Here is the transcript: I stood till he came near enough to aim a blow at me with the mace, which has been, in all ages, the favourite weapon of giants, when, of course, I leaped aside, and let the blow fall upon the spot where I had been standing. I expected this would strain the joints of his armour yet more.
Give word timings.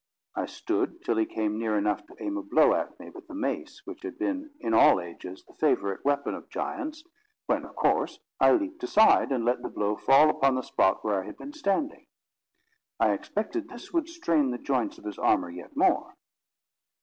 I 0.33 0.47
stood 0.47 1.03
till 1.05 1.17
he 1.17 1.27
came 1.27 1.59
near 1.59 1.77
enough 1.77 2.03
to 2.07 2.15
aim 2.19 2.35
a 2.35 2.41
blow 2.41 2.73
at 2.73 2.99
me 2.99 3.11
with 3.11 3.27
the 3.27 3.35
mace, 3.35 3.83
which 3.85 4.01
has 4.01 4.15
been, 4.15 4.49
in 4.59 4.73
all 4.73 4.99
ages, 4.99 5.43
the 5.45 5.53
favourite 5.53 6.03
weapon 6.03 6.33
of 6.33 6.49
giants, 6.49 7.03
when, 7.45 7.65
of 7.65 7.75
course, 7.75 8.17
I 8.39 8.53
leaped 8.53 8.81
aside, 8.83 9.31
and 9.31 9.45
let 9.45 9.61
the 9.61 9.69
blow 9.69 9.95
fall 9.95 10.31
upon 10.31 10.55
the 10.55 10.63
spot 10.63 11.03
where 11.05 11.21
I 11.21 11.27
had 11.27 11.37
been 11.37 11.53
standing. 11.53 12.07
I 12.99 13.13
expected 13.13 13.69
this 13.69 13.93
would 13.93 14.09
strain 14.09 14.49
the 14.49 14.57
joints 14.57 14.97
of 14.97 15.05
his 15.05 15.19
armour 15.19 15.51
yet 15.51 15.77
more. 15.77 16.15